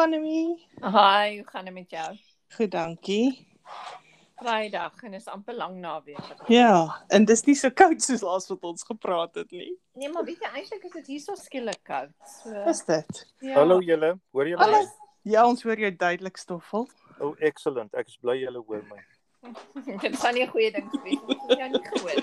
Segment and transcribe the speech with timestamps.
[0.00, 0.66] Annelie.
[0.80, 2.16] Hi, hoe gaan dit met jou?
[2.56, 3.46] Goed, dankie.
[4.38, 6.34] Vrydag en is amper lang naweek.
[6.48, 9.72] Ja, en dis nie so koud soos laas wat ons gepraat het nie.
[9.98, 12.12] Nee, maar weet jy eintlik is dit hierso skielik koud.
[12.38, 13.24] So Is dit?
[13.42, 13.54] ja.
[13.58, 14.78] Hallo julle, hoor julle Hallo.
[14.78, 14.86] my?
[15.26, 16.86] Ja, ons hoor jou duidelik stoffel.
[17.18, 17.94] Oh, excellent.
[17.98, 19.02] Ek is bly julle hoor my.
[20.04, 21.18] dit sal nie 'n goeie ding wees nie.
[21.34, 22.18] Ek het jou nie gehoor.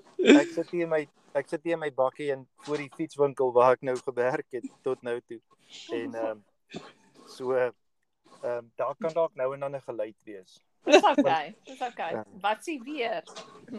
[0.22, 3.52] Ek sit hier in my ek sit hier in my bakkie en voor die fietswinkel
[3.52, 5.40] waar ek nou gewerk het tot nou toe.
[5.92, 6.42] En ehm um,
[7.26, 7.72] so ehm
[8.42, 10.60] um, daar kan dalk nou en dan 'n geluid wees.
[10.84, 11.54] Dis okay.
[11.64, 12.10] Dis okay.
[12.12, 12.24] Ja.
[12.40, 13.22] Wat s'ie weer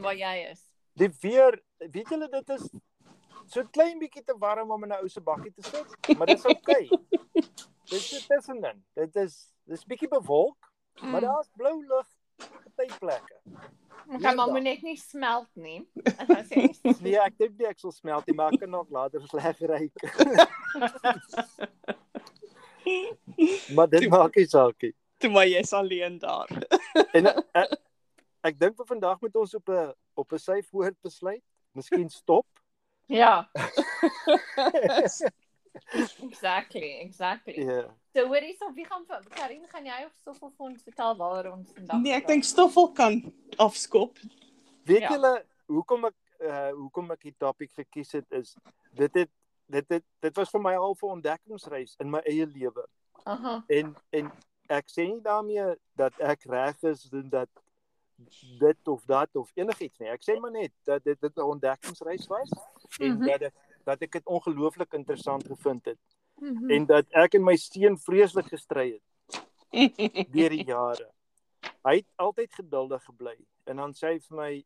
[0.02, 0.62] waar jy is?
[0.96, 2.70] Die weer, weet julle dit is
[3.48, 6.38] so klein bietjie te warm om in 'n ou se bakkie te sit, maar dit
[6.38, 6.90] is okay.
[7.84, 8.84] Dit is tussenin.
[8.96, 10.58] Dit is dis bietjie bewolk,
[11.02, 11.28] maar Mm.
[11.28, 12.08] daar's blou lug
[12.76, 13.38] party plekke.
[14.10, 15.80] Okay, maar moet net nie smelt nie.
[16.28, 16.94] As jy sê.
[17.02, 19.96] Nee, ek dink nie ek sal smelt nie, maar ek kan nog later sleg ryk.
[23.76, 24.94] maar dit maak nie saak nie.
[25.24, 26.52] Toe maar jy's alleen daar.
[27.16, 27.78] En ek, ek,
[28.52, 31.44] ek dink vir vandag moet ons op 'n op 'n syf woord besluit.
[31.74, 32.46] Miskien stop.
[33.08, 33.50] Ja,
[36.22, 37.54] exactly, exactly.
[37.66, 37.96] Ja.
[38.14, 41.72] So hoorie, so wie gaan Karin gaan jy of Stoffel vir ons vertel waaroor ons
[41.74, 43.20] vandag Nee, ek dink stoffel kan
[43.58, 44.18] afskop.
[44.86, 45.10] Weet Ja.
[45.16, 45.34] julle
[45.68, 48.56] hoekom ek uh hoekom ek die topik gekies het is
[48.92, 49.30] dit het
[49.72, 52.86] dit het dit was vir my al 'n ontdekkingsreis in my eie lewe.
[53.24, 53.64] Aha.
[53.68, 54.32] En en
[54.70, 57.50] ek sê nie daarmee dat ek reg is en dat
[58.60, 60.10] dit of dat of enigiets nie.
[60.10, 62.50] Ek sê maar net dat dit 'n ontdekkingsreis was
[63.00, 63.26] en Mhm.
[63.26, 63.54] dat ek
[63.86, 66.00] dat ek dit ongelooflik interessant gevind het
[66.42, 66.70] Mhm.
[66.72, 69.04] en dat ek en my seun vreeslik gestry het
[70.36, 71.06] deur die jare.
[71.86, 73.36] Hy het altyd geduldig gebly
[73.70, 74.66] en dan sê hy vir my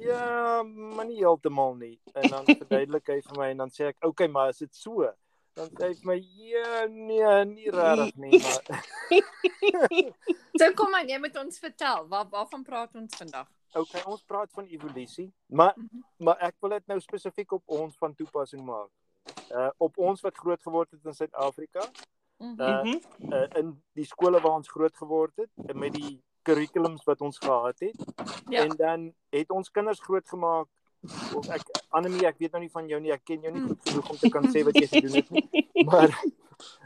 [0.00, 1.98] ja, maar nie heeltemal nie.
[2.14, 4.74] En dan verduidelik hy vir my en dan sê ek, "Oké, okay, maar is dit
[4.74, 5.10] so?"
[5.54, 6.18] Dan sê hy vir my,
[6.50, 8.84] "Ja, nee, nie regtig nie, maar
[10.58, 13.48] So kom aan, jy moet ons vertel, waar waarvan praat ons vandag?
[13.76, 16.02] Okay, ons praat van evolusie, maar Mhm.
[16.18, 18.90] maar ek wil dit nou spesifiek op ons van toepassing maak.
[19.50, 21.80] Uh op ons wat groot geword het in Suid-Afrika,
[22.38, 22.60] Mhm.
[22.60, 23.32] uh, Mhm.
[23.32, 27.78] uh in die skole waar ons groot geword het met die kurrikulums wat ons gehad
[27.80, 27.96] het.
[28.48, 28.62] Ja.
[28.62, 30.68] En dan het ons kinders grootgemaak
[31.34, 33.80] of ek Annelie, ek weet nou nie van jou nie, ek ken jou nie goed
[33.88, 35.48] genoeg om te kan sê wat jy gedoen het nie.
[35.90, 36.22] Maar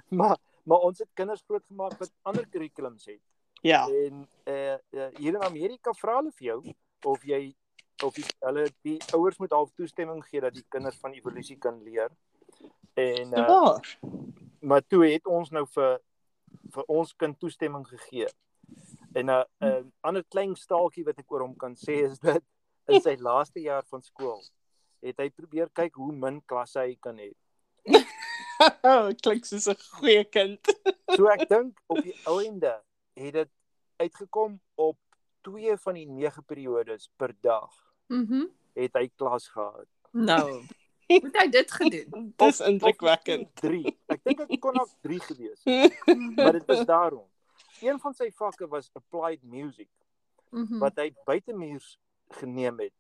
[0.09, 3.21] maar maar ons het kinders grootgemaak wat ander kurrikulums het.
[3.63, 3.87] Ja.
[3.89, 6.75] En eh uh, hier in Amerika vra hulle vir jou
[7.05, 7.55] of jy
[8.05, 11.83] of die, hulle die ouers moet half toestemming gee dat die kinders van evolusie kan
[11.83, 12.11] leer.
[12.95, 13.99] En uh, Waar?
[14.61, 15.99] maar toe het ons nou vir
[16.75, 18.29] vir ons kind toestemming gegee.
[19.15, 22.19] En 'n uh, 'n uh, ander klein staaltjie wat ek oor hom kan sê is
[22.19, 22.43] dat
[22.87, 24.43] in sy laaste jaar van skool
[25.01, 27.31] het hy probeer kyk hoe min klasse hy kan hê.
[28.83, 30.61] Oh, klink soos 'n goeie kind.
[31.15, 32.75] So ek dink op die ou ende
[33.19, 33.51] het dit
[33.97, 34.99] uitgekom op
[35.47, 37.73] 2 van die 9 periodes per dag
[38.09, 38.47] Mhm.
[38.75, 39.87] het hy klas gehad.
[40.13, 40.63] Nou.
[41.09, 42.33] Moet hy dit gedoen?
[42.41, 43.49] Dis indrukwekkend.
[43.61, 43.99] 3.
[44.13, 45.63] Ek dink dit kon ook 3 gewees.
[46.37, 47.27] Maar dit was daarom.
[47.81, 49.89] Een van sy vakke was applied music.
[50.51, 50.79] Mhm.
[50.81, 51.99] wat hy buitemuurs
[52.41, 52.93] geneem het.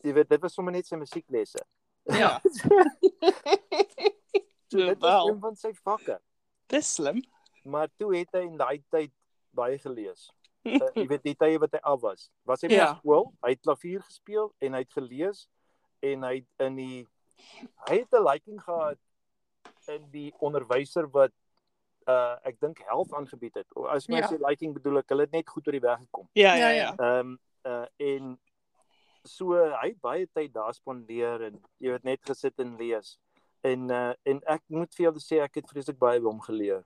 [0.00, 1.60] Jy weet, dit was sommer net sy musieklesse.
[2.08, 2.40] Ja.
[4.70, 5.28] So dit was Wel.
[5.28, 6.20] een van sy vakke.
[6.66, 7.20] Dis slim.
[7.66, 9.10] Maar toe het hy in daai tyd
[9.54, 10.30] baie gelees.
[10.64, 12.30] Uh, jy weet die tye wat hy af was.
[12.44, 12.94] Was hy by Ja.
[12.98, 15.46] skool, hy het klavier gespeel en hy het gelees
[16.02, 17.06] en hy het in die
[17.88, 18.98] hy het 'n liking gehad
[19.88, 21.32] in die onderwyser wat
[22.08, 23.66] uh ek dink help aangebied het.
[23.88, 24.28] As my Ja.
[24.28, 26.28] sê liking bedoel ek, hulle het net goed oor die weg gekom.
[26.34, 26.76] Ja, Ja, ja, ja.
[26.76, 26.94] ja.
[26.98, 28.38] Ehm um, uh en
[29.24, 33.18] so hy het baie tyd daar spandeer en jy weet net gesit en lees.
[33.62, 36.84] En uh en ek moet vir julle sê ek het vreeslik baie by hom geleer.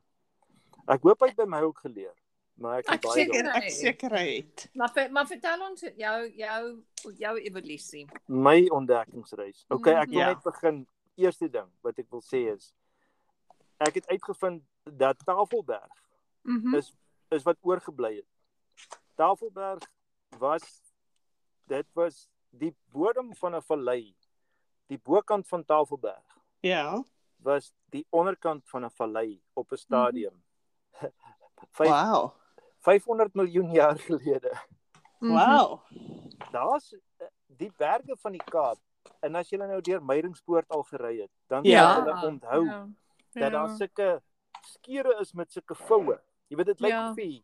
[0.89, 2.15] Ek hoop hy het by my ook geleer.
[2.55, 3.49] Maar ek Ek baie seker-.
[3.55, 4.69] Ek seker hy het.
[4.75, 6.85] Maar maar vertel ons jou jou
[7.19, 8.07] jou evolusie.
[8.29, 9.65] my ontdekkingsreis.
[9.69, 10.27] Okay, ek wil Ja.
[10.33, 10.87] net begin.
[11.17, 12.73] Eerste ding wat ek wil sê is
[13.81, 15.91] ek het uitgevind dat Tafelberg
[16.43, 16.75] Mhm.
[16.75, 16.93] is
[17.31, 18.27] is wat oorgebly het.
[19.17, 19.83] Tafelberg
[20.39, 20.81] was
[21.67, 24.15] dit was die bodem van 'n vallei.
[24.89, 27.03] Die bokant van Tafelberg Ja.
[27.43, 30.43] was die onderkant van 'n vallei op 'n stadium.
[31.73, 32.33] Vyf- Wow.
[32.85, 34.53] 500 miljoen jaar gelede.
[35.21, 35.33] Mhm.
[35.33, 35.81] Wow.
[36.53, 38.79] Daar's eh, die berge van die Kaap.
[39.25, 42.05] En as jy nou deur Meiringspoort al gery het, dan Ja.
[42.05, 42.87] jy onthou Ja.
[43.33, 44.23] dat daar sulke
[44.61, 46.19] skeure is met sulke voue.
[46.49, 47.13] Jy weet dit lyk Ja.
[47.17, 47.43] jy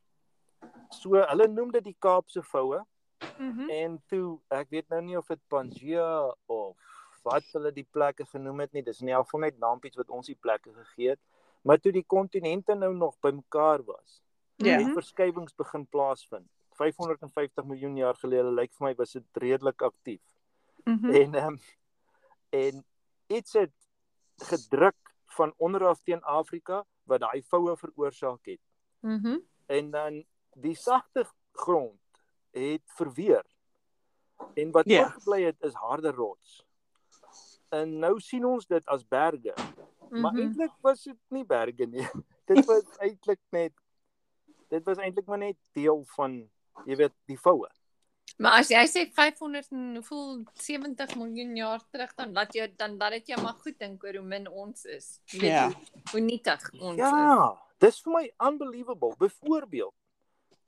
[0.90, 2.84] so hulle noem dit die Kaapse voue
[3.38, 3.70] Mhm.
[3.70, 6.76] en toe ek weet nou nie of dit Pangea of
[7.22, 8.82] wat hulle die plekke genoem het nie.
[8.82, 11.20] Dis in elk geval net naampies wat ons die plekke gegee het.
[11.62, 14.22] Maar toe die kontinente nou nog bymekaar was,
[14.66, 14.78] Ja.
[14.78, 16.48] het verskywings begin plaasvind.
[16.70, 20.22] 550 miljoen jaar gelede lyk vir my was dit redelik aktief.
[20.84, 21.10] Mhm.
[21.10, 21.56] En ehm
[22.50, 22.84] en
[23.26, 23.72] iets het
[24.36, 24.96] gedruk
[25.26, 28.60] van onderaf teen Afrika wat daai voue veroorsaak het.
[29.00, 29.38] Mhm.
[29.66, 30.24] En dan
[30.54, 32.00] die sagte grond
[32.50, 33.44] het verweer.
[34.54, 35.00] En wat Ja.
[35.04, 36.64] oorgebly het is harde rots.
[37.68, 39.54] En nou sien ons dit as berge,
[40.10, 40.40] maar Mhm.
[40.40, 42.08] eintlik was dit nie berge nie.
[42.50, 43.72] dit was eintlik net
[44.70, 46.40] dit was eintlik maar net deel van
[46.86, 47.68] jy weet die voue.
[48.40, 52.94] Maar as jy sê 500 en hoeveel 70 miljoen jaar terug dan laat jy dan
[52.96, 55.18] laat dit jou maar goed dink oor hoe min ons is.
[55.26, 55.64] Jy weet Ja.
[55.66, 57.04] hoe, hoe nietig ons is.
[57.04, 59.14] Ja, dis vir my unbelievable.
[59.18, 59.94] Byvoorbeeld,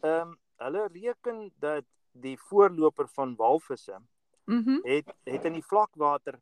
[0.03, 3.97] ehm um, hulle reken dat die voorloper van walvisse
[4.45, 4.81] Mhm.
[4.83, 6.41] het het in die vlakwater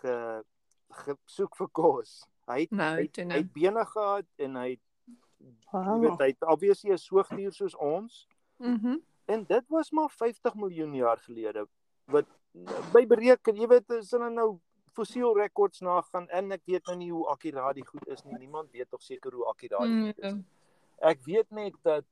[0.00, 0.42] ge
[0.90, 2.26] gesoek vir kos.
[2.46, 3.38] Hy het, Nou, hy, hy nou.
[3.38, 4.80] het bene gehad en hy het,
[5.42, 6.00] jy Wow.
[6.00, 8.26] weet hy het obviously 'n soogdier soos ons
[8.58, 8.96] Mhm.
[9.26, 11.66] en dit was maar 50 miljoen jaar gelede
[12.06, 12.26] wat
[12.92, 14.58] by bereken, jy weet as hulle nou
[14.92, 18.38] fossiel rekords nagaan en ek weet nou nie hoe akkuraat die goed is nie.
[18.38, 20.32] Niemand weet tog seker hoe akkuraat dit goed is.
[20.34, 20.44] Mm.
[21.00, 22.04] Ek weet net dat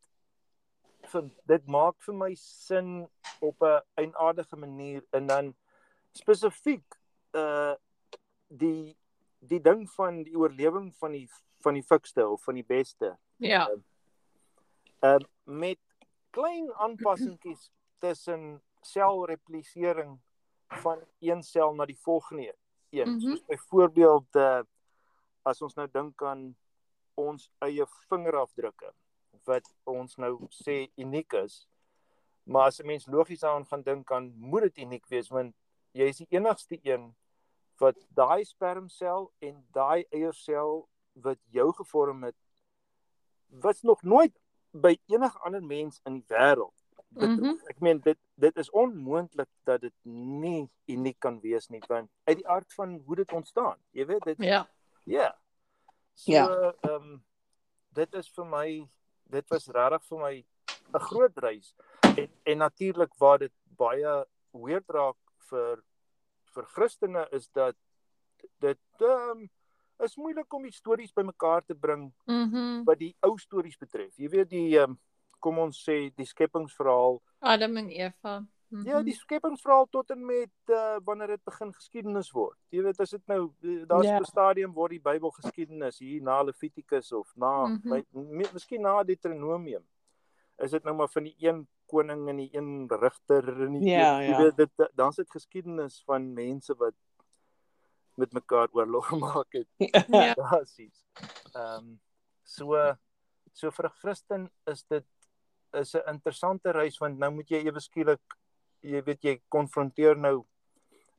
[1.03, 3.09] vir dit maak vir my sin
[3.41, 5.55] op 'n eienaardige manier en dan
[6.13, 6.85] spesifiek
[7.35, 7.75] uh
[8.49, 8.97] die
[9.39, 11.29] die ding van die oorlewing van die
[11.61, 13.71] van die fikste of van die beste Ja.
[15.03, 15.79] uh met
[16.31, 20.21] klein aanpassingkies tussen selreplisering
[20.69, 22.55] van een sel na die volgende
[22.91, 23.09] een.
[23.09, 23.21] Mhm.
[23.21, 24.63] Soos byvoorbeeld uh
[25.43, 26.57] as ons nou dink aan
[27.15, 28.93] ons eie vingerafdrukke
[29.45, 31.67] wat ons nou sê uniek is.
[32.45, 35.55] Maar as 'n mens logies daaraan gaan dink aan moet dit uniek wees want
[35.93, 37.15] jy is die enigste een
[37.79, 42.37] wat daai spermsel en daai eiersel wat jou gevorm het
[43.49, 44.39] was nog nooit
[44.71, 46.75] by enige ander mens in die wêreld.
[47.09, 47.57] Dit Mhm.
[47.69, 52.37] ek meen dit dit is onmoontlik dat dit nie uniek kan wees nie want uit
[52.37, 53.79] die aard van hoe dit ontstaan.
[53.91, 54.69] Jy weet dit Ja.
[55.05, 55.37] ja.
[56.15, 56.75] So Ja.
[56.81, 57.25] ehm um,
[57.93, 58.89] dit is vir my
[59.25, 60.45] dit was regtig vir my
[60.95, 61.75] 'n groot reis
[62.17, 65.17] en en natuurlik waar dit baie weird raak
[65.51, 65.83] vir
[66.55, 67.77] vir Christene is dat
[68.61, 69.51] dit ehm um,
[70.05, 72.85] is moeilik om die stories bymekaar te bring Mhm.
[72.85, 74.17] wat die ou stories betref.
[74.17, 74.99] Jy weet die um,
[75.41, 77.21] kom ons sê die skepingsverhaal.
[77.41, 78.45] Adam en Eva.
[78.71, 78.87] Mhm.
[78.87, 82.57] Ja, die skepingsverhaal tot en met uh, wanneer dit begin geskiedenis word.
[82.71, 84.19] Jy weet as dit nou eh, daar's Ja.
[84.21, 87.89] 'n stadium word die Bybel geskiedenis hier na Levitikus of na Mhm.
[87.89, 89.83] my, me- miskien na Deuteronomium.
[90.59, 94.21] Is dit nou maar van die een koning en die een regter en die Ja,
[94.21, 94.39] een, ja.
[94.39, 96.95] jy weet dit dan sit geskiedenis van mense wat
[98.21, 99.69] met mekaar oorlog gemaak het.
[100.09, 100.35] Ja.
[100.41, 101.05] Basies.
[101.55, 102.01] Ehm um,
[102.45, 102.77] so
[103.53, 105.07] so vir 'n Christen is dit
[105.73, 108.21] is 'n interessante reis want nou moet jy ewe skielik
[108.83, 110.45] jy weet jy konfronteer nou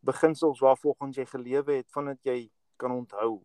[0.03, 3.41] beginsels waarvolgens jy gelewe het vandat jy kan onthou.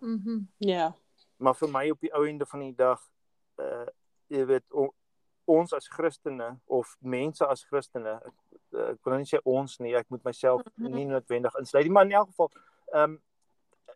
[0.00, 0.44] Mhm.
[0.58, 0.92] Ja.
[1.38, 3.00] Maar vir my op die ou einde van die dag
[3.58, 3.86] uh
[4.28, 4.94] jy weet o,
[5.46, 8.34] ons as Christene of mense as Christene ek,
[8.92, 10.94] ek wil nie sê ons nie, ek moet myself Mhm.
[10.94, 12.50] nie noodwendig insluit nie, maar in elk geval
[12.92, 13.22] ehm um,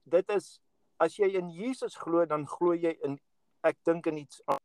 [0.05, 0.61] dit is
[0.99, 3.19] as jy in Jesus glo dan glo jy in
[3.63, 4.59] ek dink in iets aan.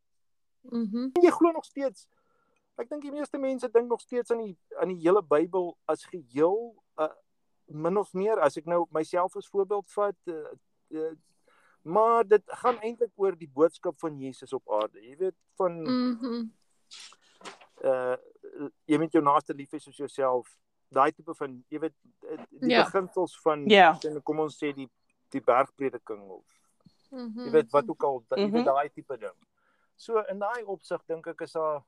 [0.62, 1.10] Mhm.
[1.22, 2.06] jy glo nog steeds
[2.78, 6.04] ek dink die meeste mense dink nog steeds aan die aan die hele Bybel as
[6.04, 7.08] geheel uh,
[7.66, 10.52] min of meer as ek nou myself as voorbeeld vat uh,
[10.90, 11.12] uh,
[11.82, 16.48] maar dit gaan eintlik oor die boodskap van Jesus op aarde jy weet van Mhm.
[17.84, 18.16] uh
[18.90, 20.48] jy moet jou naaste lief hê soos jouself
[20.90, 21.94] daai tipe van jy weet
[22.30, 22.84] uh, die Ja.
[22.84, 23.94] beginsels van Ja.
[24.02, 24.88] sê, kom ons sê die
[25.30, 26.44] die bergprediking of
[27.10, 27.44] Mhm.
[27.46, 28.52] jy weet wat ook al da, jy Mhm.
[28.54, 29.36] weet daai tipe ding.
[29.96, 31.82] So in daai opsig dink ek is daar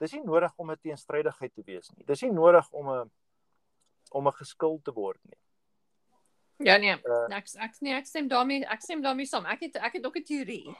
[0.00, 2.04] dis nie nodig om 'n teenstrydigheid te wees nie.
[2.06, 3.10] Dis nie nodig om 'n
[4.12, 5.38] om 'n geskil te word nie.
[6.58, 9.46] Ja nee, Uh, ek ek nee, ek stem daarmee, ek stem daarmee saam.
[9.46, 10.76] Ek het ek het ook 'n teorie.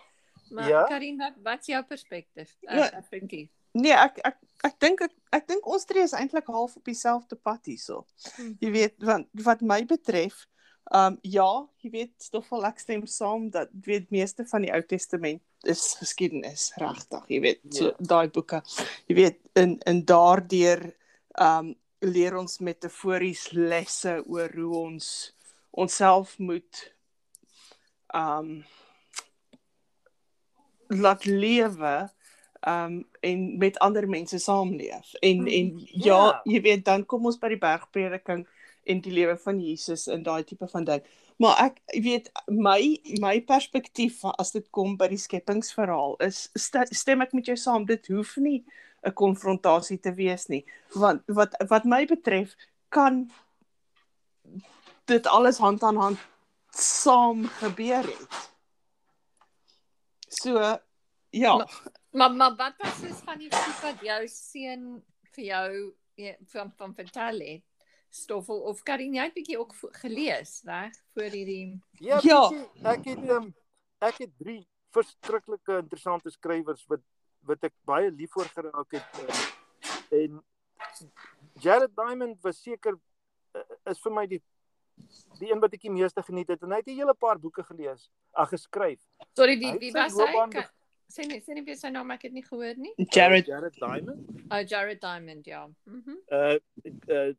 [0.51, 0.85] Maar Ja?
[0.87, 2.57] Karin, wat wat's jou perspektief?
[2.61, 2.91] Ja.
[2.93, 3.49] Ek dink jy.
[3.73, 7.37] Nee, ek ek ek dink ek, ek dink ons tree is eintlik half op dieselfde
[7.37, 8.05] pad hierso.
[8.37, 8.57] Hmm.
[8.61, 10.47] Jy weet want wat my betref,
[10.93, 11.49] ehm um, ja,
[11.83, 16.73] jy weet stoffel ek stem saam dat weet meeste van die Ou Testament is geskiedenis
[16.83, 17.95] regtig, jy weet, so Ja.
[17.99, 18.63] daai boeke.
[19.09, 20.83] Jy weet in in daardeur
[21.39, 25.07] ehm um, leer ons metafories lesse oor hoe ons
[25.71, 26.93] onsself moet
[28.13, 28.65] ehm um,
[30.93, 32.11] laat lewe
[32.69, 35.15] um en met ander mense saamleef.
[35.21, 36.41] En Mm, en ja, ja.
[36.45, 38.47] jy weet dan kom ons by die bergprediking
[38.85, 41.03] en die lewe van Jesus en daai tipe van ding.
[41.37, 47.23] Maar ek weet my my perspektief as dit kom by die skepingsverhaal is st stem
[47.23, 48.65] ek met jou saam dit hoef nie
[49.03, 50.65] 'n konfrontasie te wees nie.
[50.95, 52.55] Want wat wat my betref
[52.89, 53.31] kan
[55.05, 56.19] dit alles hand aan hand
[56.71, 58.51] saam gebeur het.
[60.29, 60.79] So
[61.31, 61.67] ja,
[62.13, 65.05] Maar maar wat was dus van die goed wat jou seun
[65.35, 67.63] vir jou ja, van van vertel het?
[68.13, 70.93] Stoffel of Karin jy het bietjie ook gelees, reg?
[71.15, 72.51] Voor hierdie Ja, Ja.
[72.51, 72.91] ja.
[72.93, 73.55] ek het um,
[73.99, 77.01] ek het drie verskriklike interessante skrywers wat
[77.49, 79.31] wat ek baie lief voor geraak het um,
[80.21, 80.43] en
[81.65, 82.99] Jared Diamond was seker
[83.57, 84.43] uh, is vir my die
[85.41, 87.65] die een wat ek die meeste geniet het en hy het 'n hele paar boeke
[87.65, 89.01] gelees, ag geskryf.
[89.35, 90.19] Sorry, wie wie was hy?
[90.19, 90.71] loopbaan Ka-
[91.13, 92.93] Sê net sê net weer sy naam, ek het nie gehoor nie.
[93.13, 94.31] Jared Uh, Jared Diamond.
[94.51, 95.67] Oh, Jared Diamond, ja.
[95.85, 96.17] Mhm.
[96.33, 96.59] Uh
[97.09, 97.33] uh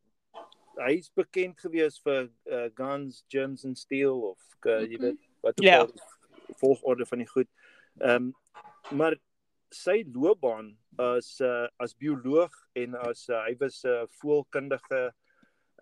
[0.88, 5.02] hy's bekend gewees vir uh, Guns, Germs and Steel of uh, jy Mhm.
[5.02, 5.80] weet wat ook Ja.
[5.80, 5.88] al
[6.48, 7.48] die volgorde van die goed.
[8.02, 8.34] Ehm um,
[8.98, 9.16] maar
[9.74, 15.14] sy loopbaan as uh, as bioloog en as uh, hy was 'n uh, voelkundige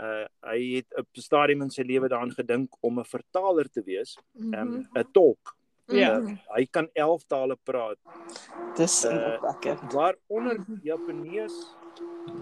[0.02, 3.82] uh hy het op 'n stadium in sy lewe daaraan gedink om 'n vertaler te
[3.84, 5.56] wees, ehm um, 'n tolk.
[5.92, 6.20] Ja.
[6.20, 6.38] Mhm.
[6.56, 7.98] Hy kan 11 tale praat,
[8.78, 9.94] dis Uh, indrukwekkend.
[9.94, 10.80] waaronder Mhm.
[10.84, 11.56] Japanees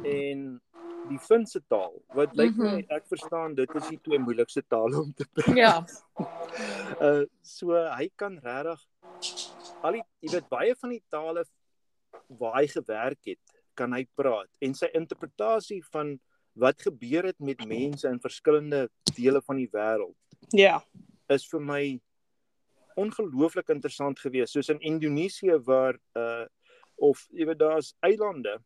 [0.04, 0.62] en
[1.10, 2.02] die Finse taal.
[2.14, 2.64] Wat lyk Mhm.
[2.76, 5.58] my ek verstaan dit is die twee moeilikste tale om te praat.
[5.58, 5.86] Ja.
[7.02, 8.80] Uh so hy kan regtig
[9.84, 11.46] al die jy weet baie van die tale
[12.28, 13.40] waar hy gewerk het,
[13.76, 16.20] kan hy praat en sy interpretasie van
[16.60, 20.16] wat gebeur het met mense in verskillende dele van die wêreld
[20.52, 20.82] Ja.
[21.30, 22.02] is vir my
[23.00, 26.46] ongelooflik interessant geweest soos in Indonesië waar uh
[27.00, 28.60] of jy weet daar's eilande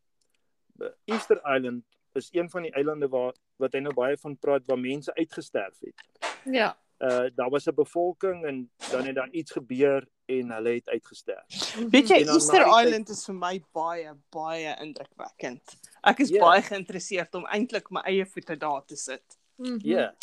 [0.81, 1.83] Uh, Easter Island
[2.17, 5.75] is een van die eilande waar wat hy nou baie van praat waar mense uitgesterf
[5.85, 6.01] het.
[6.49, 6.71] Ja.
[6.97, 11.75] Uh daar was 'n bevolking en dan het daar iets gebeur en hulle het uitgesterf.
[11.93, 15.77] Weet jy Easter Island is vir my baie baie indrukwekkend.
[16.01, 16.39] Ek is Ja.
[16.39, 19.37] baie geïnteresseerd om eintlik my eie voete daar te sit.
[19.57, 19.77] Mhm.
[19.81, 20.15] Ja.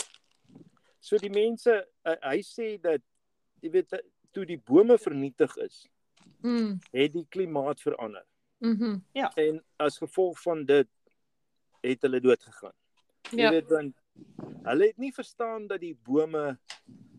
[1.00, 3.00] So die mense uh, hy sê dat
[3.62, 3.99] jy weet uh,
[4.33, 5.87] toe die bome vernietig is,
[6.43, 6.79] Mhm.
[6.93, 8.25] het die klimaat verander.
[8.61, 8.99] Mhm.
[9.37, 10.88] en as gevolg van dit
[11.83, 12.73] het hulle dood gegaan.
[13.31, 13.50] Jy Ja.
[13.50, 13.95] weet want
[14.64, 16.59] hulle het nie verstaan dat die bome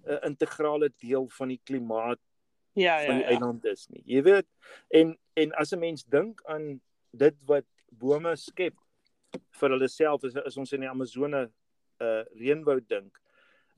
[0.05, 2.19] 'n integrale deel van die klimaat
[2.73, 3.11] Ja, van ja.
[3.13, 3.27] die ja.
[3.29, 4.03] eiland is nie.
[4.05, 4.45] Jy weet
[4.89, 6.81] en en as 'n mens dink aan
[7.11, 8.75] dit wat bome skep
[9.51, 11.51] vir hulle self is, is ons in die Amazone
[12.01, 13.19] uh reënwoud dink.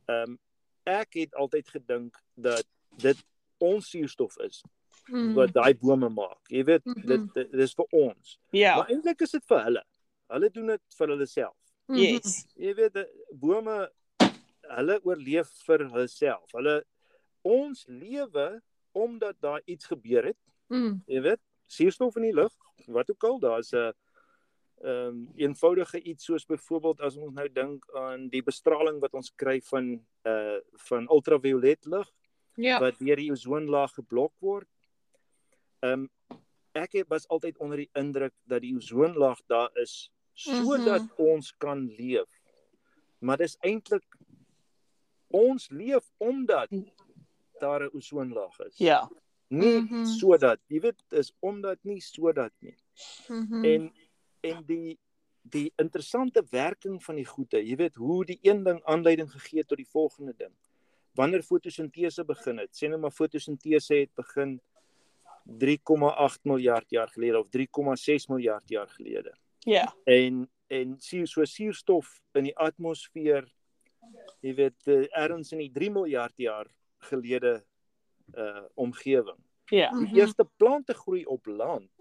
[0.07, 0.39] Ehm um,
[0.85, 2.65] ek het altyd gedink dat
[2.97, 3.17] dit
[3.59, 4.63] ons suurstof is
[5.09, 5.33] Mhm.
[5.35, 6.39] wat daai bome maak.
[6.49, 7.07] Jy weet Mhm.
[7.07, 8.39] dit, dit dis vir ons.
[8.51, 8.75] Ja.
[8.75, 9.83] Maar eintlik is dit vir hulle.
[10.29, 11.55] Hulle doen dit vir hulle self.
[11.87, 11.97] Mhm.
[11.97, 12.45] Yes.
[12.55, 13.89] Jy weet bome
[14.61, 16.51] hulle oorleef vir hulself.
[16.53, 16.83] Hulle
[17.43, 18.61] ons lewe
[18.93, 20.37] omdat daar iets gebeur het.
[20.69, 21.01] Mhm.
[21.07, 22.51] Jy weet, suurstof in die lug,
[22.87, 23.91] wat ook al, daar's 'n
[24.83, 29.31] ehm um, eenvoudige iets soos byvoorbeeld as ons nou dink aan die bestraling wat ons
[29.35, 29.93] kry van
[30.27, 30.57] uh
[30.89, 32.09] van ultraviolet lig
[32.55, 32.79] Ja.
[32.79, 34.69] wat deur die ozonlaag geblok word.
[35.79, 36.09] Ehm um,
[36.73, 41.25] ek het was altyd onder die indruk dat die ozonlaag daar is sodat mm -hmm.
[41.31, 42.29] ons kan leef.
[43.19, 44.17] Maar dis eintlik
[45.27, 46.69] ons leef omdat
[47.59, 48.77] daar 'n ozonlaag is.
[48.77, 49.09] Ja.
[49.47, 49.87] Nie mm.
[49.87, 50.05] -hmm.
[50.05, 52.77] sodat, jy weet, is omdat nie sodat nie.
[53.27, 53.65] Mhm.
[53.65, 53.93] En
[54.43, 54.97] en die
[55.43, 59.67] die interessante werking van die goede, jy weet hoe die een ding aanleiding gegee het
[59.67, 60.53] tot die volgende ding.
[61.19, 64.53] Wanneer fotosintese begin het, sê nou maar fotosintese het begin
[65.59, 69.33] 3,8 miljard jaar gelede of 3,6 miljard jaar gelede.
[69.59, 69.93] Ja.
[70.05, 73.45] En en suur so suurstof in die atmosfeer
[74.41, 76.71] jy weet uh, ergens in die 3 miljard jaar
[77.09, 77.63] gelede
[78.33, 79.37] uh omgewing.
[79.65, 79.91] Ja.
[79.91, 80.15] Die Mhm.
[80.15, 81.91] eerste plante groei op land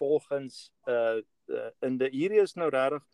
[0.00, 3.04] volgens uh, uh in die hierdie is nou regtig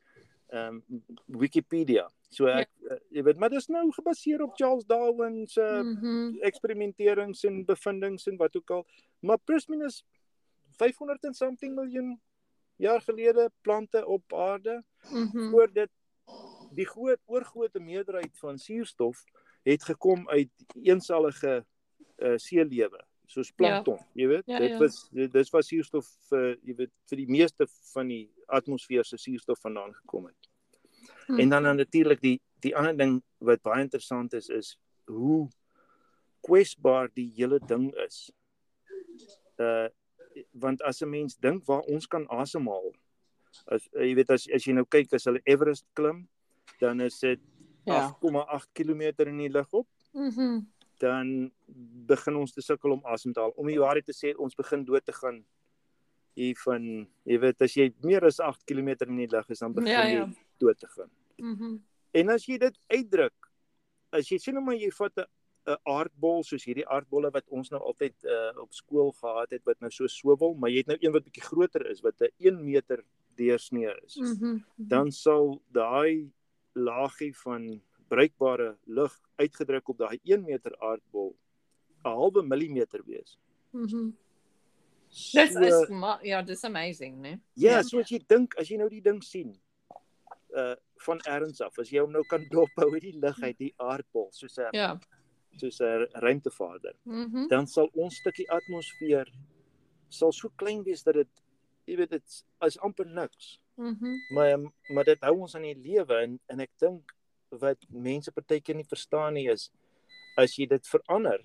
[0.54, 1.02] ehm um,
[1.42, 2.06] Wikipedia.
[2.30, 6.36] So ek uh, jy weet maar dis nou gebaseer op Charles Darwin se uh, Mhm.
[6.46, 8.86] eksperimenterings en bevindinge en wat ook al.
[9.20, 10.04] Maar plus minus
[10.78, 12.20] 500 en something miljoen
[12.76, 15.50] jaar gelede plante op aarde Mhm.
[15.50, 15.90] voor dit
[16.74, 19.24] die groot oorgrootste meerderheid van suurstof
[19.62, 20.50] het gekom uit
[20.82, 21.64] eensellige
[22.16, 24.06] uh, seelewe soos plankton, ja.
[24.22, 24.46] jy weet.
[24.46, 24.78] Ja, dit ja.
[24.78, 29.18] was dit dis was suurstof vir jy weet vir die meeste van die atmosfeer se
[29.18, 30.50] suurstof vandaan gekom het.
[31.26, 31.40] Hmm.
[31.42, 34.76] En dan dan natuurlik die die ander ding wat baie interessant is is
[35.10, 35.48] hoe
[36.46, 38.30] kwesbaar die hele ding is.
[39.58, 39.88] Uh
[40.52, 42.92] want as 'n mens dink waar ons kan asemhaal
[43.72, 46.28] as jy weet as as jy nou kyk as hulle Everest klim
[46.80, 47.40] dan is dit
[47.86, 48.10] Ja.
[48.10, 50.60] 8,8 km in die lug op, Mhm.
[50.98, 51.50] Dan
[52.06, 53.52] begin ons te sukkel om asem te haal.
[53.56, 55.44] Om die waarheid te sê, ons begin dood te gaan
[56.36, 56.82] hier van
[57.24, 60.04] jy weet as jy meer as 8 km in die lug is, dan begin Ja,
[60.04, 60.26] jy ja.
[60.58, 61.10] dood te gaan.
[61.38, 61.76] Mhm.
[62.12, 63.48] En as jy dit uitdruk,
[64.12, 65.24] as jy sê nou maar jy vat 'n
[65.66, 69.80] 'n aardbol soos hierdie aardbolle wat ons nou altyd uh, op skool gehad het wat
[69.80, 72.64] nou so swivel, maar jy het nou een wat bietjie groter is wat 'n 1
[72.64, 73.02] meter
[73.36, 74.16] deursnee is.
[74.16, 74.58] Mhm.
[74.76, 76.30] Dan sal daai
[76.74, 81.34] laagie van bruikbare lug uitgedruk op daai 1 meter aardbol
[82.04, 83.38] 'n halwe millimeter wees.
[83.72, 84.10] Mhm.
[85.08, 87.40] So, Dis is ma- ja, dis amazing, né?
[87.54, 87.82] ja, ja.
[87.82, 89.58] so as jy dink as jy nou die ding sien
[90.56, 93.74] uh van erns af, as jy hom nou kan dophou uit die lug uit die
[93.76, 94.98] aardbol soos 'n Ja.
[95.56, 97.48] soos 'n ruimtevaarder, Mhm.
[97.48, 99.26] dan sal ons stukkie atmosfeer
[100.08, 101.28] sal so klein wees dat dit
[101.86, 103.60] jy weet dit is amper niks.
[103.76, 104.14] Mhm.
[104.34, 104.58] Maar
[104.94, 107.12] maar dit hou ons aan die lewe en en ek dink
[107.50, 109.70] wat mense partykeer nie verstaan nie is
[110.36, 111.40] as jy dit verander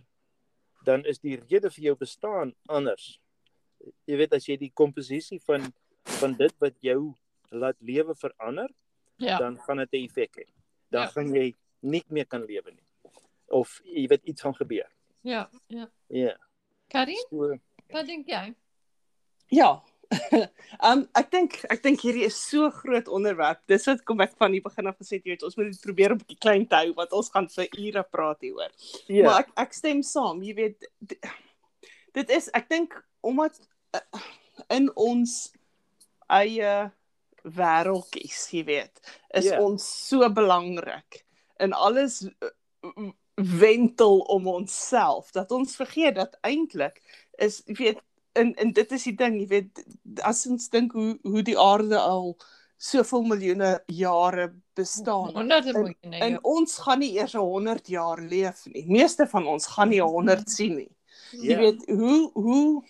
[0.85, 3.19] dan is die rede vir jou bestaan anders.
[4.07, 5.73] Jy weet as jy die komposisie van
[6.19, 7.13] van dit wat jou
[7.51, 8.69] laat lewe verander,
[9.17, 9.37] Ja.
[9.37, 10.45] dan gaan dit 'n effek hê.
[10.89, 11.07] Dan Ja.
[11.07, 12.83] gaan jy nie meer kan lewe nie.
[13.47, 14.89] Of jy weet iets gaan gebeur.
[15.21, 15.87] Ja, ja.
[16.09, 16.37] Ja.
[16.89, 17.59] Karin, So
[17.91, 18.55] wat dink jy?
[19.49, 19.83] Ja.
[20.89, 23.61] um ek dink ek dink hierdie is so groot onderwerp.
[23.67, 25.81] Dis wat kom ek van die begin af gesê het, jy weet, ons moet dit
[25.81, 28.71] probeer 'n bietjie klein te hou want ons gaan vir ure praat hieroor.
[29.07, 29.23] ja.
[29.25, 30.87] Maar ek ek stem saam, jy weet
[32.13, 33.59] dit is ek dink omdat
[33.95, 34.21] uh,
[34.69, 35.53] in ons
[36.29, 36.91] eie
[37.43, 38.99] wêreltjies, jy weet,
[39.33, 39.59] is Ja.
[39.61, 41.23] ons so belangrik
[41.59, 42.23] en alles
[43.35, 47.01] wentel om onsself dat ons vergeet dat eintlik
[47.37, 48.01] is jy weet
[48.33, 49.83] en en dit is die ding, jy weet
[50.21, 52.37] as ons dink hoe hoe die aarde al
[52.81, 55.33] soveel miljoene jare bestaan.
[55.35, 56.17] Honderde En- miljoene.
[56.25, 56.39] En ja.
[56.41, 58.85] ons gaan nie eers 100 jaar leef nie.
[58.87, 60.91] Meeste van ons gaan nie 100 sien nie.
[61.31, 61.57] Jy Ja.
[61.59, 62.83] weet hoe hoe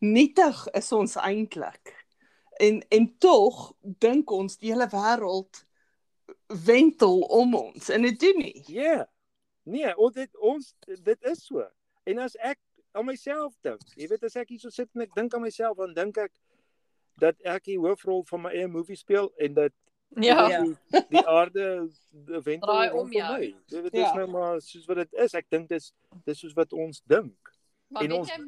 [0.00, 1.94] nietig is ons eintlik.
[2.60, 5.64] En en tog dink ons die hele wêreld
[6.46, 8.62] wentel om ons en dit doen nie.
[8.66, 9.06] Ja.
[9.64, 11.64] Nee, ons dit ons dit is so.
[12.04, 12.58] En as ek
[12.94, 15.76] aan myself dink, jy weet as ek hier so sit en ek dink aan myself,
[15.76, 16.32] dan dink ek
[17.20, 19.72] dat ek die hoofrol van my eie movie speel en dat
[20.16, 20.48] Ja.
[20.48, 20.60] Ja.
[20.62, 20.76] die,
[21.10, 21.90] die aarde
[22.44, 23.32] wentel Draai om jou.
[23.38, 23.54] my.
[23.66, 24.10] Jy weet dit Ja.
[24.10, 25.34] is nou maar soos wat dit is.
[25.34, 25.92] Ek dink dis
[26.24, 27.50] dis soos wat ons dink.
[27.90, 28.38] Maar En ons- jy,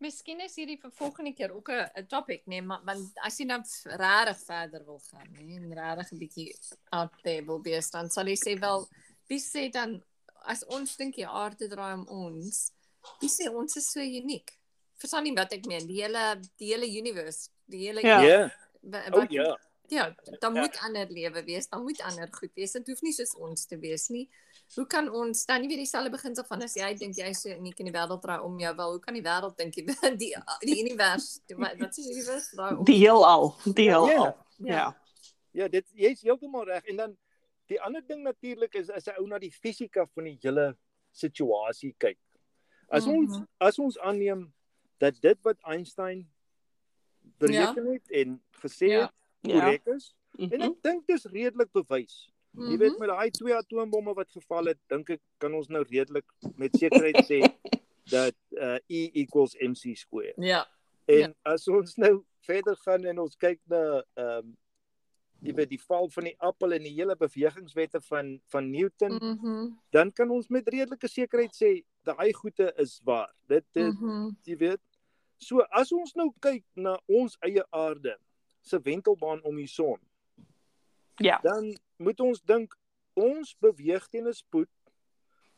[0.00, 3.60] miskien is hierdie vir volgende keer ook 'n topic nee, maar want as jy nou
[3.84, 6.54] regtig verder wil gaan, nee, en regtig 'n bietjie
[6.92, 8.86] out there wil wees, dan sal jy sê wel,
[9.28, 10.02] wie sê dan
[10.46, 12.70] as ons dink die aarde draai om ons,
[13.20, 14.58] wie sê ons is so uniek?
[14.98, 18.20] Verstaan nie wat ek meen, die hele die hele universe, die hele Ja.
[18.22, 18.50] Ja.
[18.82, 19.56] wa- O wat ja.
[19.88, 20.60] Ja, dan Ja.
[20.60, 22.72] moet ander lewe wees, dan moet ander goed wees.
[22.72, 24.30] Dit hoef nie soos ons te wees nie.
[24.76, 27.78] Hoe kan ons dan nie weer dieselfde beginsel van as jy dink jy's so uniek
[27.80, 29.84] in die wêreld draai om jou wel, hoe kan die wêreld dink jy
[30.16, 32.84] die die univers, die, wat wat is die univers draai om?
[32.84, 34.08] Die heelal, die heelal.
[34.08, 34.36] Ja.
[34.58, 34.96] Ja.
[35.52, 37.16] Ja, dit jy's heeltemal reg en dan
[37.68, 40.76] die ander ding natuurlik is as 'n ou na die fisika van die hele
[41.12, 42.18] situasie kyk.
[42.88, 43.46] As ons Mhm.
[43.58, 44.52] as ons aanneem
[44.98, 46.28] dat dit wat Einstein
[47.38, 49.00] bereken het en gesê Ja.
[49.00, 49.52] het Ja.
[49.60, 50.62] korrek is en Mhm.
[50.62, 52.30] ek dink dis redelik bewys.
[52.50, 52.70] Mhm.
[52.70, 56.24] Jy weet met daai twee atoombomme wat geval het, dink ek kan ons nou redelik
[56.56, 57.40] met sekerheid sê
[58.10, 60.32] dat uh, E equals mc square.
[60.36, 60.66] Ja.
[61.06, 61.32] En Ja.
[61.42, 64.56] as ons nou verder gaan en ons kyk na ehm um,
[65.42, 69.38] jy weet die val van die appel en die hele bewegingswette van van Newton, mm.
[69.40, 69.72] Mhm.
[69.90, 73.32] dan kan ons met redelike sekerheid sê daai goeie is waar.
[73.48, 74.30] Dit dit Mhm.
[74.44, 74.80] jy weet.
[75.38, 78.18] So as ons nou kyk na ons eie aarde
[78.62, 79.98] se wentelbaan om die son,
[81.18, 81.38] Ja.
[81.42, 82.76] dan moet ons dink
[83.14, 84.68] ons beweeg teen 'n spoed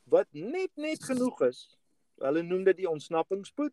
[0.04, 1.76] wat net net genoeg is.
[2.18, 3.72] Hulle noem dit die ontsnappingsspoed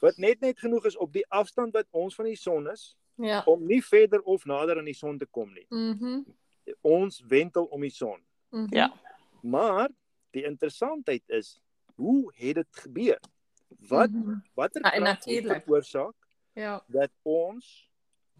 [0.00, 3.42] wat net net genoeg is op die afstand wat ons van die son is Ja.
[3.46, 5.66] om nie verder of nader aan die son te kom nie.
[5.70, 6.22] Mhm.
[6.82, 8.20] Ons wentel om die son.
[8.50, 8.74] Mhm.
[8.74, 8.92] Ja.
[9.42, 9.88] Maar
[10.30, 11.60] die interessantheid is
[11.96, 13.20] hoe het dit gebeur?
[13.88, 14.38] Wat Mhm.
[14.54, 16.14] watter Ja, krag het veroorsaak
[16.54, 16.84] Ja.
[16.86, 17.90] dat ons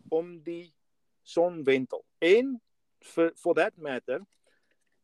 [0.08, 0.74] om die
[1.22, 2.04] son wentel?
[2.18, 2.60] En
[3.00, 4.22] for for that matter,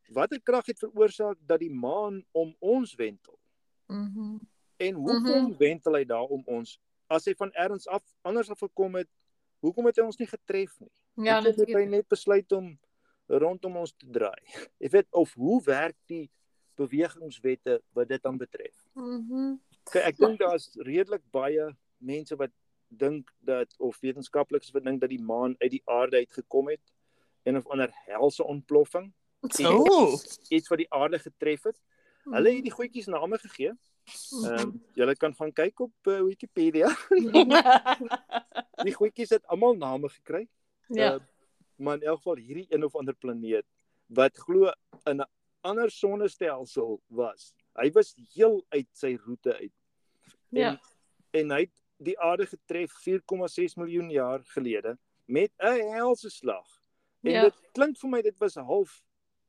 [0.09, 3.39] watter krag het veroorsaak dat die maan om ons wentel?
[3.87, 4.37] Mhm.
[4.77, 5.57] En hoekom Mhm.
[5.59, 6.79] wentel hy daar om ons?
[7.07, 9.09] As hy van ergens af anders af gekom het,
[9.61, 10.93] hoekom het hy ons nie getref nie?
[11.15, 12.79] Ja, Hoekom het hy net besluit om
[13.27, 14.43] rondom ons te draai?
[14.81, 16.31] Jy weet of hoe werk die
[16.77, 18.75] bewegingswette wat dit dan betref?
[18.93, 19.55] Mhm.
[19.91, 22.51] Kyk, ek dink daar's redelik baie mense wat
[22.89, 26.93] dink dat of wetenskaplikes wat dink dat die maan uit die aarde uit gekom het
[27.43, 29.13] en of ander helse ontploffing.
[29.43, 30.15] Ooh.
[30.49, 31.79] iets wat die aarde getref het.
[32.31, 33.73] Hulle het die goedjies name gegee.
[34.45, 36.91] Ehm um, julle kan gaan kyk op uh, Wikipedia.
[38.87, 40.49] Die goedjies het almal name gekry.
[40.87, 41.15] Ja.
[41.15, 41.21] Uh,
[41.77, 43.67] maar in elk geval hierdie een of ander planeet
[44.07, 44.71] wat glo
[45.05, 45.29] in 'n
[45.63, 47.53] ander sonnestelsel was.
[47.79, 49.73] Hy was heel uit sy roete uit.
[50.53, 50.81] En, Ja.
[51.31, 56.67] en hy het die aarde getref 4,6 miljoen jaar gelede met 'n helse slag.
[57.23, 57.43] En Ja.
[57.43, 59.03] dit klink vir my dit was half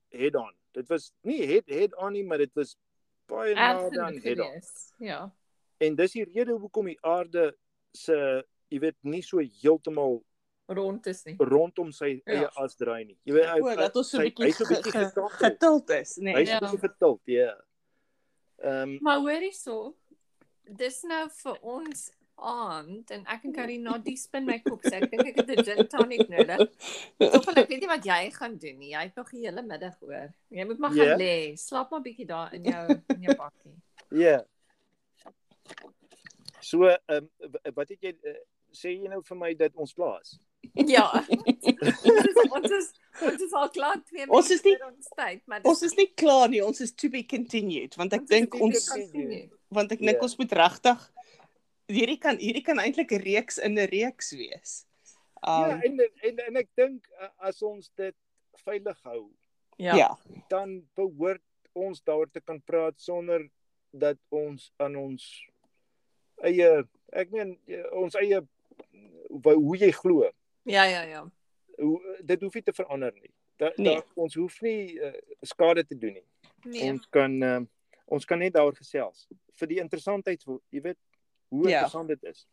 [0.10, 0.54] head on.
[0.71, 2.78] Dit was nie head head on nie, maar dit was
[3.28, 4.45] baie naby aan head on.
[4.45, 4.93] gewees.
[4.99, 5.32] Ja.
[5.80, 7.58] En dis die rede hoekom die aarde
[7.91, 10.23] se jy weet nie so heeltemal
[10.67, 11.36] Rond is nie.
[11.39, 12.34] rondom sy Ja.
[12.34, 13.17] eie as draai nie.
[13.26, 15.32] Jy weet hy O, dat ons so 'n bietjie so bietjie ge- getild.
[15.32, 16.34] getild is, nee.
[16.36, 16.60] Hy's Ja.
[16.60, 17.54] bietjie getild, ja.
[18.63, 19.95] Ehm Maar hoor hierso,
[20.63, 25.04] dis nou vir ons aand en ek en Karin na die spin my kop sê
[25.04, 26.69] ek dink ek het 'n gin tonic nodig.
[27.19, 28.91] Tog ek weet nie wat jy gaan doen nie.
[28.93, 30.34] Jy het nog die hele middag oor.
[30.49, 31.04] Jy moet maar Ja.
[31.06, 31.54] gaan lê.
[31.58, 33.76] Slaap maar bietjie daar in jou in jou bakkie.
[34.12, 34.43] ja.
[36.62, 38.36] So ehm w- wat het jy uh,
[38.71, 40.39] sê jy nou vir my dat ons plaas?
[40.73, 41.06] Ja.
[42.56, 42.88] ons, is,
[43.21, 46.49] ons is al klaar 2 Ons is nie- ons tyd, maar Ons is nie klaar
[46.49, 49.52] nie, ons is to be continued want ek dink ons continued.
[49.69, 50.23] want ek dink Ja.
[50.26, 51.04] ons moet regtig
[51.91, 54.86] hierdie kan hierdie kan eintlik 'n reeks in 'n reeks wees.
[55.43, 57.06] ja, Um en en en ek dink
[57.39, 58.15] as ons dit
[58.65, 59.30] veilig hou,
[59.78, 59.95] ja.
[59.95, 59.95] Ja.
[59.97, 60.41] ja.
[60.49, 61.41] dan behoort
[61.76, 63.49] ons daaroor te kan praat sonder
[63.91, 65.45] dat ons aan ons
[66.43, 67.58] eie ek meen
[67.91, 68.41] ons eie
[69.43, 70.30] hoe jy glo.
[70.63, 71.23] Ja, ja, ja.
[71.78, 73.32] Hoe dit hoef nie te verander nie.
[73.58, 73.95] Dat Nee.
[73.95, 76.26] da, ons hoef nie uh, skade te doen nie.
[76.63, 76.91] Nee.
[76.91, 77.60] Ons kan uh,
[78.06, 79.28] ons kan net daaroor gesels
[79.60, 80.99] vir die interessantheid, jy weet
[81.54, 81.84] hoe Ja.
[81.84, 82.47] interessant dit is.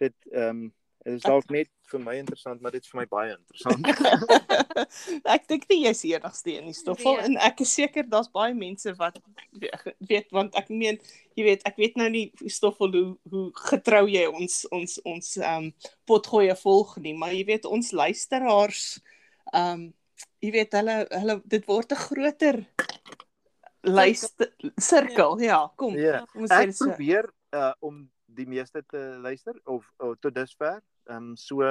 [0.00, 3.06] Dit ehm um, dit is dalk net vir my interessant, maar dit is vir my
[3.10, 3.86] baie interessant.
[5.36, 7.24] ek dink nie jy's enigste een nie, Stoffel, Nee.
[7.24, 9.18] en ek is seker daar's baie mense wat
[9.52, 10.98] we- weet want ek meen,
[11.36, 15.64] jy weet, ek weet nou nie Stoffel hoe hoe getrou jy ons ons ons ehm
[15.70, 15.72] um,
[16.06, 19.00] potgoeie volg nie, maar jy weet ons luisteraars
[19.54, 19.88] ehm um,
[20.44, 22.56] jy weet hulle hulle dit word 'n groter
[23.82, 25.96] luister sirkel, ja, kom.
[25.96, 26.24] ja.
[26.36, 26.84] Ons sê Ek dit so.
[26.90, 30.80] probeer uh om die meeste te luister of, of tot dusver.
[31.10, 31.62] Ehm um, so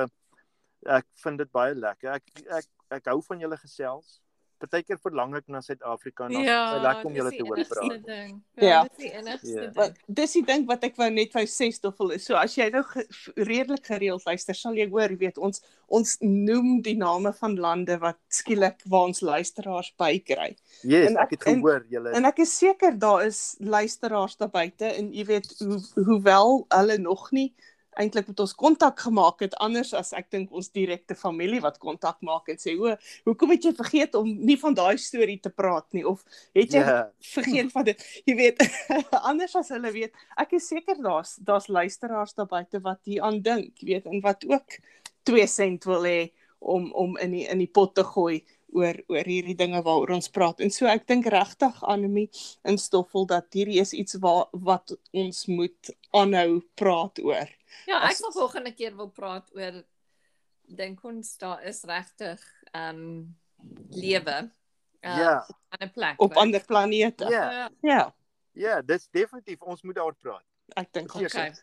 [0.88, 2.17] ek vind dit baie lekker.
[2.19, 2.65] Ek ek
[2.99, 4.17] ek hou van julle gesels.
[4.60, 8.02] Partykeer verlang ek na Suid-Afrika en Ja, dit lekker om julle te hoor praat.
[8.06, 8.34] ding.
[8.60, 8.63] Ja.
[8.67, 9.62] Ja, dis die enigste Ja.
[9.62, 9.75] ding.
[9.78, 12.67] Want dis die ding wat ek wou net wou sê Stoffel is so as jy
[12.73, 13.06] nou ge,
[13.38, 17.97] redelik gereeld luister sal jy hoor jy weet ons ons noem die name van lande
[18.04, 20.58] wat skielik waar ons luisteraars bykry.
[20.84, 24.49] Yes, En ek ek- het gehoor julle En ek is seker daar is luisteraars daar
[24.52, 27.54] buite en jy weet hoe hoewel hulle nog nie
[27.97, 32.17] eintlik met ons kontak gemaak het anders as ek dink ons direkte familie wat kontak
[32.21, 32.93] maak en sê o,
[33.25, 36.23] hoekom het jy vergeet om nie van daai storie te praat nie of
[36.56, 37.10] het jy Ja.
[37.34, 38.04] vergeet van dit.
[38.28, 38.62] Jy weet,
[39.30, 43.41] anders as hulle weet, ek is seker daar's daar's luisteraars daar buite wat hier aan
[43.41, 44.80] dink, jy weet, en wat ook
[45.28, 48.41] 2 sent wil hê om om in die in die pot te gooi
[48.73, 50.60] oor oor hierdie dinge waaroor ons praat.
[50.60, 52.29] En so ek dink regtig Anemie
[52.63, 57.49] in Stoffel dat hierdie is iets waar wat ons moet aanhou praat oor.
[57.88, 59.84] Ja, ek As- sal volgende keer wil praat oor
[60.67, 62.41] dink ons daar is regtig
[62.73, 63.38] ehm um,
[63.91, 64.51] lewe
[65.01, 65.45] uh, Ja.
[65.71, 66.21] op 'n plek.
[66.21, 67.25] Op wat- ander planete.
[67.29, 67.69] Ja.
[67.82, 68.13] Ja,
[68.53, 70.43] Ja, dis definitief ons moet daaroor praat.
[70.75, 71.53] ek dink ook okay.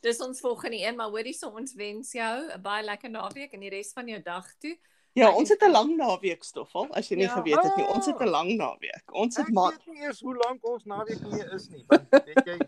[0.00, 3.60] Dis ons volgende een, maar hoorie so ons wens jou 'n baie lekker naweek en
[3.60, 4.76] die res van jou dag toe.
[5.14, 7.34] Ja, Ek ons het 'n lang naweek Stoffel, as jy nie Ja.
[7.36, 7.84] geweet het nie.
[7.86, 8.22] Ons het Ah.
[8.26, 9.12] 'n lang naweek.
[9.12, 12.08] Ons het Ek maar weet nie eers hoe lank ons naweek mee is nie, want
[12.10, 12.58] weet jy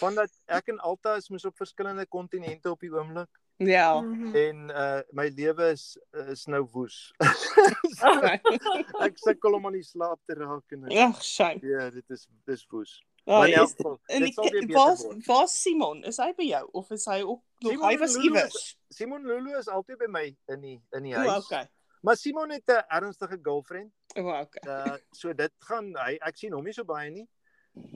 [0.00, 3.28] vandat ek en Alta is mos op verskillende kontinente op die oomblik
[3.58, 4.00] ja.
[4.00, 4.34] Mhm.
[4.36, 7.12] en uh my lewe is is nou woes.
[9.00, 11.60] Ek sukkel om aan die slaap te raak en ek- Ag, shame.
[11.62, 13.02] ja, dit is dis woes.
[13.26, 16.02] Ja, Maar in elk is, geval, en die, waar waar Simon?
[16.06, 18.76] Is hy by jou of is hy ook nog Simon hy was is- iewers?
[18.94, 21.44] Simon Lulu is altyd by my in die in die O, huis.
[21.44, 21.66] okay.
[22.06, 23.90] Maar Simon het 'n ernstige girlfriend.
[24.16, 24.62] O, okay.
[24.68, 27.26] Uh so dit gaan hy ek sien hom nie so baie nie.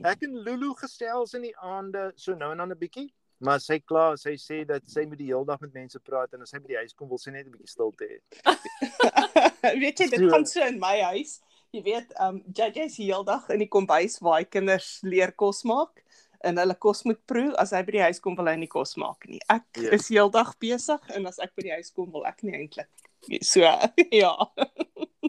[0.03, 3.79] Ek en Lulu gesels in die aande so nou en dan 'n bietjie, maar sy
[3.79, 6.59] kla, sy sê dat sy met die hele dag met mense praat en as sy
[6.59, 8.19] by die huis kom wil sy net 'n bietjie stilte hê.
[9.79, 11.39] weet jy dit So- gaan so in my huis.
[11.75, 15.61] Jy weet, ehm um, JJ is heeldag in die kombuis waar hy kinders leer kos
[15.63, 16.01] maak
[16.43, 17.53] en hulle kos moet proe.
[17.61, 19.39] As hy by die huis kom wil hy nie kos maak nie.
[19.47, 19.93] Ek Ja.
[19.95, 22.89] is heeldag besig en as ek by die huis kom wil ek nie eintlik.
[23.45, 23.61] So
[24.23, 24.33] ja.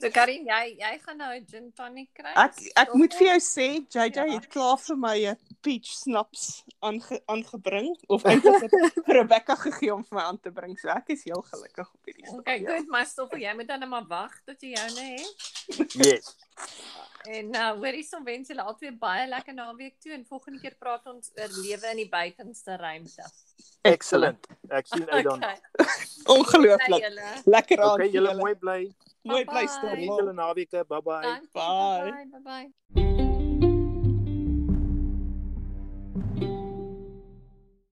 [0.02, 2.32] So Karin, jy jy gaan nou 'n gin tonic kry.
[2.34, 4.24] Ek ek Of- moet vir jou sê JJ Ja.
[4.34, 8.72] het klaar vir my 'n peach snaps aange, aangebring of eintlik het
[9.18, 10.76] Rebecca gegee om vir my aan te bring.
[10.78, 12.26] So ek is heel gelukkig op hierdie.
[12.38, 15.94] Okay, goed, maar stoffel, jy moet dan net maar wag tot jy joune het.
[15.94, 16.34] Yes.
[17.22, 21.06] En uh hoorie som wens julle albei baie lekker naweek toe en volgende keer praat
[21.06, 23.26] ons oor lewe in die buitenste ruimte.
[23.86, 24.46] Excellent.
[24.70, 25.54] Ek sien uit daarna.
[26.36, 27.02] Ongelooflik.
[27.06, 27.32] julle.
[27.44, 27.94] Lekker aan.
[27.94, 28.80] Okay, julle mooi bly.
[29.22, 29.66] mooi bly.
[29.66, 30.86] Geniet julle naweke.
[30.86, 31.20] Bye bye.
[31.22, 31.50] Dankie.
[31.52, 32.26] Bye.
[32.30, 32.70] Bye bye.
[32.94, 33.31] bye.